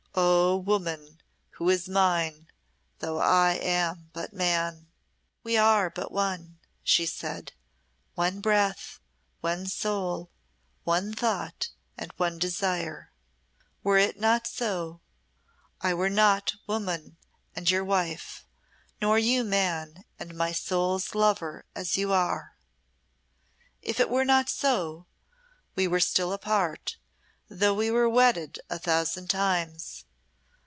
"Oh, 0.13 0.57
woman 0.57 1.21
who 1.51 1.69
is 1.69 1.87
mine, 1.87 2.49
though 2.99 3.19
I 3.19 3.53
am 3.53 4.09
but 4.11 4.33
man." 4.33 4.89
"We 5.41 5.55
are 5.55 5.89
but 5.89 6.11
one," 6.11 6.59
she 6.83 7.05
said; 7.05 7.53
"one 8.13 8.41
breath, 8.41 8.99
one 9.39 9.67
soul, 9.67 10.29
one 10.83 11.13
thought, 11.13 11.69
and 11.97 12.11
one 12.17 12.39
desire. 12.39 13.11
Were 13.83 13.97
it 13.97 14.19
not 14.19 14.45
so, 14.47 14.99
I 15.79 15.93
were 15.93 16.09
not 16.09 16.55
woman 16.67 17.15
and 17.55 17.69
your 17.71 17.85
wife, 17.85 18.45
nor 19.01 19.17
you 19.17 19.45
man 19.45 20.03
and 20.19 20.35
my 20.35 20.51
soul's 20.51 21.15
lover 21.15 21.63
as 21.73 21.95
you 21.95 22.11
are. 22.11 22.57
If 23.81 24.01
it 24.01 24.09
were 24.09 24.25
not 24.25 24.49
so, 24.49 25.07
we 25.77 25.87
were 25.87 26.01
still 26.01 26.33
apart, 26.33 26.97
though 27.53 27.73
we 27.73 27.91
were 27.91 28.07
wedded 28.07 28.59
a 28.69 28.79
thousand 28.79 29.27
times. 29.29 30.05